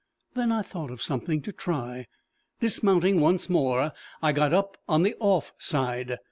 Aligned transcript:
Then 0.33 0.51
I 0.51 0.63
thought 0.63 0.89
of 0.89 0.99
something 0.99 1.43
to 1.43 1.51
try: 1.51 2.07
dismounting 2.59 3.19
once 3.21 3.51
more, 3.51 3.91
I 4.19 4.31
got 4.31 4.51
up 4.51 4.75
on 4.89 5.03
the 5.03 5.13
off 5.19 5.53
side. 5.59 6.17